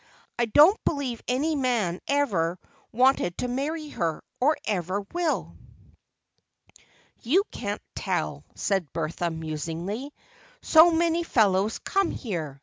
I 0.39 0.45
don't 0.45 0.83
believe 0.83 1.21
any 1.27 1.55
man 1.55 2.01
ever 2.07 2.57
wanted 2.91 3.37
to 3.37 3.47
marry 3.47 3.89
her, 3.89 4.23
or 4.39 4.57
ever 4.65 5.01
will." 5.13 5.55
"You 7.21 7.43
can't 7.51 7.83
tell," 7.93 8.43
said 8.55 8.91
Bertha 8.93 9.29
musingly. 9.29 10.11
"So 10.63 10.89
many 10.89 11.21
fellows 11.21 11.77
come 11.77 12.09
here! 12.09 12.59